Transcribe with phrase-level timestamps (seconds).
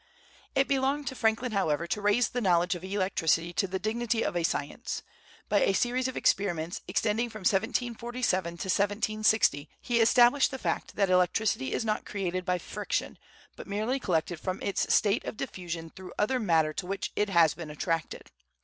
[0.55, 4.35] It belonged to Franklin, however, to raise the knowledge of electricity to the dignity of
[4.35, 5.03] a science.
[5.47, 11.11] By a series of experiments, extending from 1747 to 1760, he established the fact that
[11.11, 13.19] electricity is not created by friction,
[13.55, 17.53] but merely collected from its state of diffusion through other matter to which it has
[17.53, 18.31] been attracted.